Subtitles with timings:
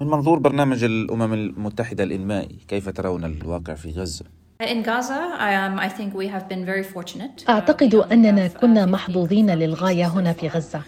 [0.00, 4.24] من منظور برنامج الأمم المتحدة الإنمائي كيف ترون الواقع في غزة؟
[7.48, 10.80] أعتقد أننا كنا محظوظين للغاية هنا في غزة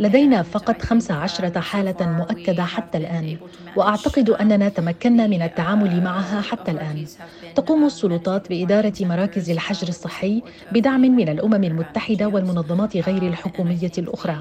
[0.00, 3.36] لدينا فقط 15 حالة مؤكدة حتى الآن
[3.76, 7.06] وأعتقد أننا تمكنا من التعامل معها حتى الآن.
[7.54, 14.38] تقوم السلطات بإدارة مراكز الحجر الصحي بدعم من الأمم المتحدة والمنظمات غير الحكومية الأخرى.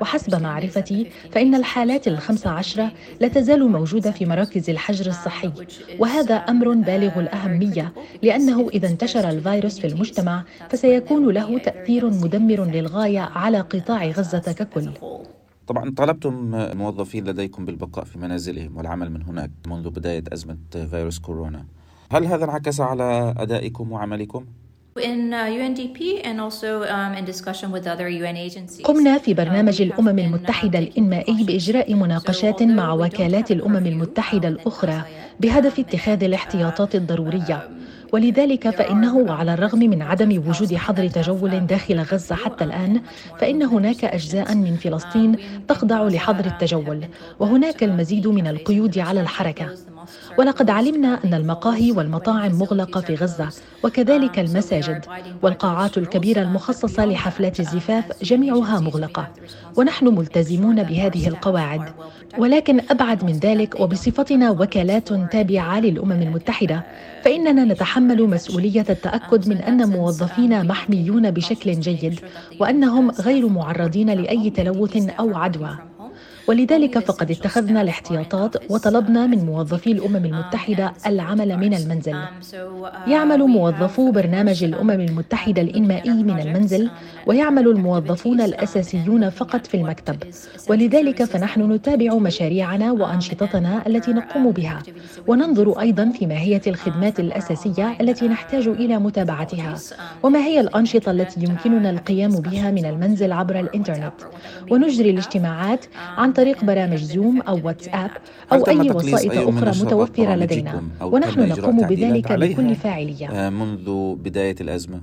[0.00, 5.52] وحسب معرفتي فإن الحالات الخمس عشرة لا تزال موجودة في مراكز الحجر الصحي.
[5.98, 7.92] وهذا أمر بالغ الأهمية
[8.22, 14.90] لأنه إذا انتشر الفيروس في المجتمع فسيكون له تأثير مدمر للغاية على قطاع غزة ككل.
[15.66, 20.56] طبعا طلبتم موظفين لديكم بالبقاء في منازلهم والعمل من هناك منذ بداية أزمة
[20.90, 21.64] فيروس كورونا.
[22.12, 24.44] هل هذا انعكس على أدائكم وعملكم؟
[28.84, 35.02] قمنا في برنامج الأمم المتحدة الإنمائي بإجراء مناقشات مع وكالات الأمم المتحدة الأخرى
[35.40, 37.68] بهدف اتخاذ الاحتياطات الضرورية.
[38.12, 43.00] ولذلك فإنه وعلى الرغم من عدم وجود حظر تجول داخل غزة حتى الآن
[43.38, 45.36] فإن هناك أجزاء من فلسطين
[45.68, 47.04] تخضع لحظر التجول
[47.38, 49.68] وهناك المزيد من القيود على الحركة.
[50.38, 53.48] ولقد علمنا أن المقاهي والمطاعم مغلقة في غزة
[53.84, 55.04] وكذلك المساجد
[55.42, 59.28] والقاعات الكبيرة المخصصة لحفلات الزفاف جميعها مغلقة
[59.76, 61.82] ونحن ملتزمون بهذه القواعد.
[62.38, 66.82] ولكن أبعد من ذلك وبصفتنا وكالات تابعة للأمم المتحدة
[67.24, 72.20] فإننا نتحمل مسؤولية التأكد من أن موظفينا محميون بشكل جيد
[72.58, 75.89] وأنهم غير معرضين لأي تلوث أو عدوى.
[76.50, 82.16] ولذلك فقد اتخذنا الاحتياطات وطلبنا من موظفي الأمم المتحدة العمل من المنزل.
[83.06, 86.90] يعمل موظفو برنامج الأمم المتحدة الإنمائي من المنزل
[87.26, 90.16] ويعمل الموظفون الأساسيون فقط في المكتب.
[90.68, 94.82] ولذلك فنحن نتابع مشاريعنا وأنشطتنا التي نقوم بها.
[95.26, 99.74] وننظر أيضا في ماهية الخدمات الأساسية التي نحتاج إلى متابعتها
[100.22, 104.12] وما هي الأنشطة التي يمكننا القيام بها من المنزل عبر الإنترنت.
[104.70, 105.84] ونجري الاجتماعات
[106.16, 108.10] عن طريق برامج زوم أو واتساب
[108.52, 113.28] أو أي وسائط أخرى متوفرة لدينا؟ ونحن نقوم بذلك بكل فاعلية.
[113.30, 115.00] آه، منذ بداية الأزمة.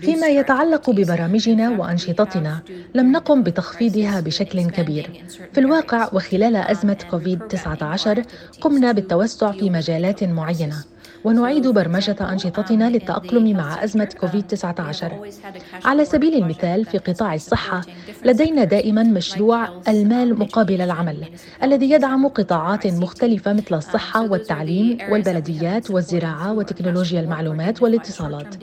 [0.00, 2.62] فيما يتعلق ببرامجنا وأنشطتنا
[2.94, 5.10] لم نقم بتخفيضها بشكل كبير.
[5.52, 8.24] في الواقع وخلال أزمة كوفيد-19
[8.60, 10.84] قمنا بالتوسع في مجالات معينة.
[11.26, 15.04] ونعيد برمجة أنشطتنا للتأقلم مع أزمة كوفيد-19
[15.84, 17.80] على سبيل المثال في قطاع الصحة
[18.24, 21.16] لدينا دائما مشروع المال مقابل العمل
[21.62, 28.54] الذي يدعم قطاعات مختلفة مثل الصحة والتعليم والبلديات والزراعة وتكنولوجيا المعلومات والاتصالات.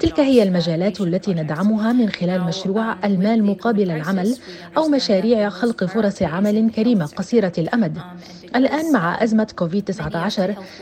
[0.00, 4.36] تلك هي المجالات التي ندعمها من خلال مشروع المال مقابل العمل
[4.76, 7.98] أو مشاريع خلق فرص عمل كريمة قصيرة الأمد.
[8.56, 10.40] الآن مع أزمة كوفيد-19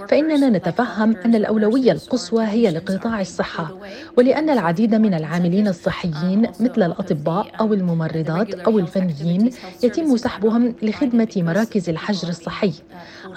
[0.09, 3.77] فإننا نتفهم أن الأولوية القصوى هي لقطاع الصحة
[4.17, 9.51] ولأن العديد من العاملين الصحيين مثل الأطباء أو الممرضات أو الفنيين
[9.83, 12.73] يتم سحبهم لخدمة مراكز الحجر الصحي.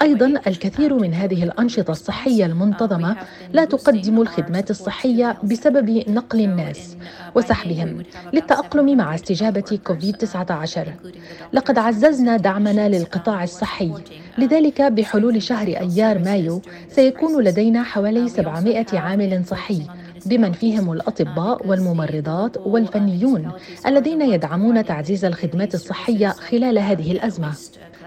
[0.02, 3.16] أيضا الكثير من هذه الأنشطة الصحية المنتظمة
[3.54, 6.96] لا تقدم الخدمات الصحية بسبب نقل الناس
[7.36, 8.04] وسحبهم
[8.34, 10.80] للتأقلم مع استجابة كوفيد-19
[11.54, 13.92] لقد عززنا دعمنا للقطاع الصحي
[14.38, 19.82] لذلك بحلول شهر أيار مايو سيكون لدينا حوالي 700 عامل صحي
[20.26, 23.52] بمن فيهم الأطباء والممرضات والفنيون
[23.86, 27.54] الذين يدعمون تعزيز الخدمات الصحية خلال هذه الأزمة.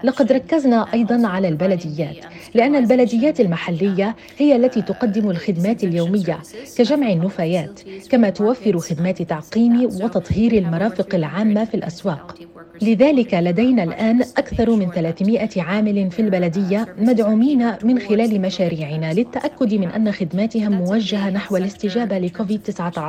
[0.05, 2.15] لقد ركزنا أيضا على البلديات
[2.53, 6.39] لأن البلديات المحلية هي التي تقدم الخدمات اليومية
[6.77, 7.79] كجمع النفايات
[8.11, 12.35] كما توفر خدمات تعقيم وتطهير المرافق العامة في الأسواق.
[12.81, 19.87] لذلك لدينا الآن أكثر من 300 عامل في البلدية مدعومين من خلال مشاريعنا للتأكد من
[19.87, 22.99] أن خدماتهم موجهة نحو الاستجابة لكوفيد-19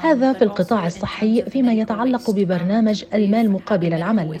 [0.00, 4.38] هذا في القطاع الصحي فيما يتعلق ببرنامج المال مقابل العمل.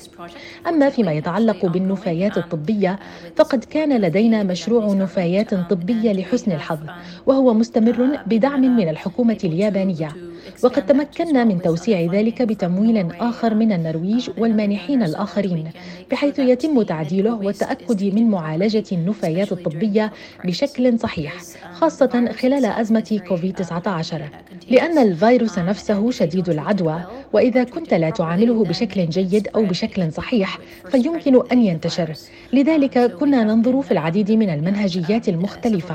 [0.68, 2.98] أما فيما يتعلق بالنفايات الطبية
[3.36, 6.78] فقد كان لدينا مشروع نفايات طبية لحسن الحظ
[7.26, 10.31] وهو مستمر بدعم من الحكومة اليابانية.
[10.64, 15.70] وقد تمكنا من توسيع ذلك بتمويل آخر من النرويج والمانحين الآخرين
[16.10, 20.12] بحيث يتم تعديله والتأكد من معالجة النفايات الطبية
[20.44, 21.34] بشكل صحيح
[21.72, 24.14] خاصة خلال أزمة كوفيد-19
[24.70, 27.02] لأن الفيروس نفسه شديد العدوى
[27.32, 30.58] وإذا كنت لا تعامله بشكل جيد أو بشكل صحيح
[30.90, 32.12] فيمكن أن ينتشر.
[32.52, 35.94] لذلك كنا ننظر في العديد من المنهجيات المختلفة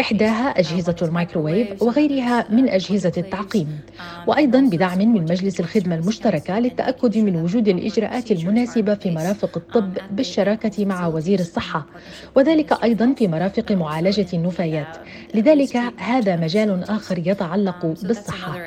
[0.00, 3.77] إحداها أجهزة الميكروويف وغيرها من أجهزة التعقيم.
[4.26, 10.84] وأيضا بدعم من مجلس الخدمة المشتركة للتأكد من وجود الإجراءات المناسبة في مرافق الطب بالشراكة
[10.84, 11.86] مع وزير الصحة.
[12.34, 14.96] وذلك أيضا في مرافق معالجة النفايات.
[15.34, 18.58] لذلك هذا مجال آخر يتعلق بالصحة.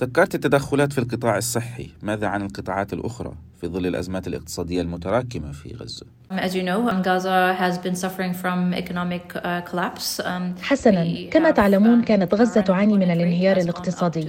[0.00, 1.90] ذكرت التدخلات في القطاع الصحي.
[2.02, 6.40] ماذا عن القطاعات الأخرى في ظل الأزمات الاقتصادية المتراكمة في غزة؟ Um, uh.
[10.20, 11.30] Um, حسنا.
[11.30, 14.28] كما تعلمون um, كانت غزة تعاني من الانهيار الاقتصادي.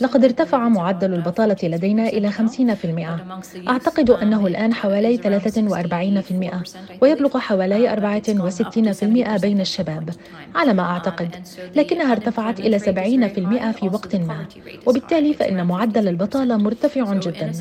[0.00, 6.62] لقد ارتفع معدل البطالة لدينا إلى 50% أعتقد أنه الآن حوالي 43%
[7.02, 10.10] ويبلغ حوالي 64% بين الشباب.
[10.54, 11.28] على ما أعتقد.
[11.76, 14.46] لكنها ارتفعت إلى 70% في وقت ما.
[14.86, 17.52] وبالتالي فإن معدل البطالة مرتفع جدا.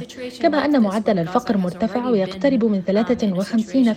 [0.42, 3.94] كما أن معدل الفقر مرتفع ويقترب من 53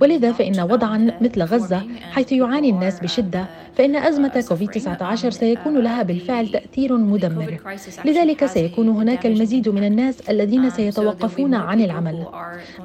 [0.00, 1.82] ولذا فإن وضعا مثل غزة
[2.12, 3.46] حيث يعاني الناس بشدة
[3.76, 7.58] فإن أزمة كوفيد-19 سيكون لها بالفعل تأثير مدمر.
[8.04, 12.26] لذلك سيكون هناك المزيد من الناس الذين سيتوقفون عن العمل.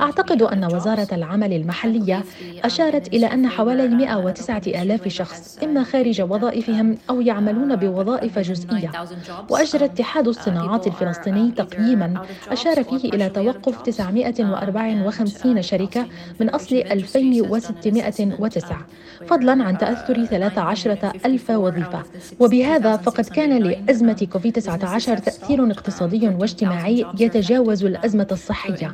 [0.01, 2.23] أعتقد أن وزارة العمل المحلية
[2.63, 8.91] أشارت إلى أن حوالي 109 آلاف شخص إما خارج وظائفهم أو يعملون بوظائف جزئية.
[9.49, 12.21] وأجرى اتحاد الصناعات الفلسطيني تقييما.
[12.49, 16.05] أشار فيه إلى توقف 954 شركة
[16.39, 18.77] من أصل 2609
[19.27, 22.03] فضلا عن تأثر 13 ألف وظيفة.
[22.39, 28.91] وبهذا فقد كان لأزمة كوفيد-19 تأثير اقتصادي واجتماعي يتجاوز الأزمة الصحية.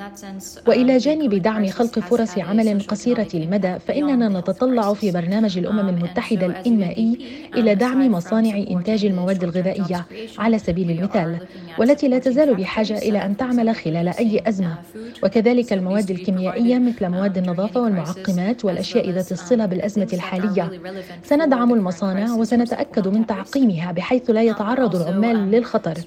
[0.67, 7.17] وإلى جانب دعم خلق فرص عمل قصيرة المدى فإننا نتطلع في برنامج الأمم المتحدة الإنمائي
[7.55, 10.05] إلى دعم مصانع إنتاج المواد الغذائية
[10.37, 11.39] على سبيل المثال
[11.79, 14.75] والتي لا تزال بحاجة إلى أن تعمل خلال أي أزمة.
[15.23, 20.71] وكذلك المواد الكيميائية مثل مواد النظافة والمعقمات والأشياء ذات الصلة بالأزمة الحالية.
[21.23, 23.25] سندعم المصانع وسنتأكد من
[23.67, 25.97] تعقيمها بحيث لا يتعرض العمال للخطر.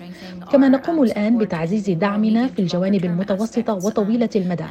[0.52, 4.64] كما نقوم الآن بتعزيز دعمنا في الجوانب المتوسطة وطويلة المدى.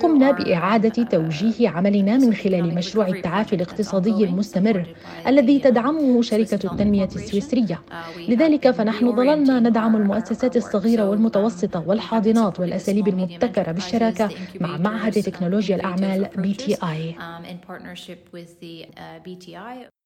[0.00, 4.86] قمنا بإعادة توجيه عملنا من خلال مشروع التعافي الاقتصادي المستمر
[5.26, 7.80] الذي تدعمه شركة التنمية السويسرية.
[8.28, 14.30] لذلك فنحن ظللنا ندعم المؤسسات الصغيرة والمتوسطة والحاضنات والأساليب المبتكرة بالشراكة
[14.60, 17.14] مع معهد تكنولوجيا الأعمال بي تي آي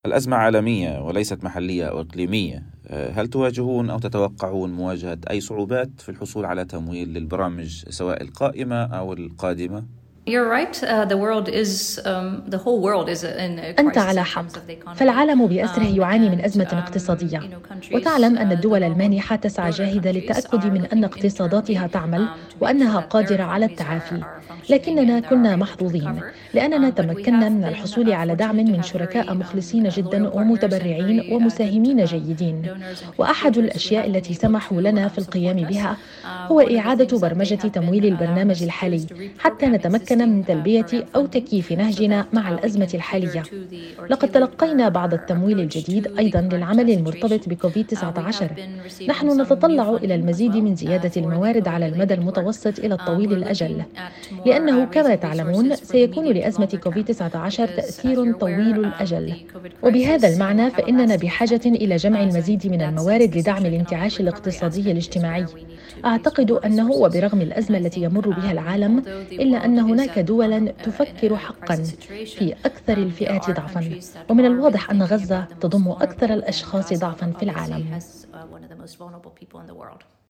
[0.06, 2.62] الأزمة عالمية وليست محلية أو إقليمية.
[2.90, 9.12] هل تواجهون أو تتوقعون مواجهة أي صعوبات في الحصول على تمويل للبرامج سواء القائمة أو
[9.12, 9.84] القادمة؟
[10.24, 10.32] Uh, um,
[13.78, 14.46] أنت على حق.
[14.94, 17.40] فالعالم بأسره um, يعاني من أزمة um, اقتصادية،
[17.92, 22.28] وتعلم أن الدول uh, المانحة تسعى جاهدة للتأكد من أن اقتصاداتها تعمل
[22.60, 24.20] وأنها قادرة على التعافي.
[24.70, 26.20] لكننا كنا محظوظين
[26.54, 32.62] لأننا تمكنا من الحصول على دعم من شركاء مخلصين جدا ومتبرعين ومساهمين جيدين.
[33.18, 39.06] وأحد الأشياء التي سمحوا لنا في القيام بها هو إعادة برمجة تمويل البرنامج الحالي
[39.38, 40.86] حتى نتمكن من تلبية
[41.16, 43.42] أو تكييف نهجنا مع الأزمة الحالية.
[44.10, 48.50] لقد تلقينا بعض التمويل الجديد أيضا للعمل المرتبط بكوفيد 19
[49.08, 52.14] نحن نتطلع إلى المزيد من زيادة الموارد على المدى
[52.44, 53.82] المتوسط إلى الطويل الأجل.
[54.46, 59.34] لأنه كما تعلمون سيكون لأزمة كوفيد-19 تأثير طويل الأجل.
[59.82, 65.46] وبهذا المعنى فإننا بحاجة إلى جمع المزيد من الموارد لدعم الانتعاش الاقتصادي الاجتماعي
[66.04, 68.98] أعتقد أنه وبرغم الأزمة التي يمر بها العالم
[69.32, 71.76] إلا أن هناك دولا تفكر حقا
[72.26, 73.90] في أكثر الفئات ضعفا.
[74.30, 77.98] ومن الواضح أن غزة تضم أكثر الأشخاص ضعفا في العالم.